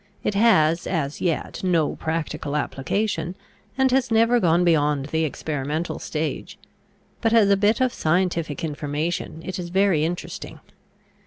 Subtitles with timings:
[0.23, 3.35] It has as yet no practical application
[3.77, 6.57] and has never gone beyond the experimental stage,
[7.21, 10.59] but as a bit of scientific information it is very interesting.